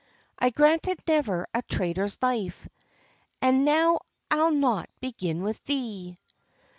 [0.39, 2.67] I granted never a traitor's life,
[3.39, 3.99] And now
[4.31, 6.17] I'll not begin with thee."